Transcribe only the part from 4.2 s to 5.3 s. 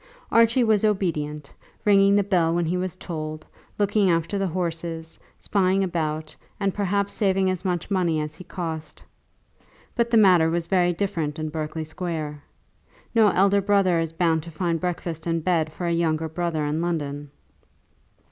the horses,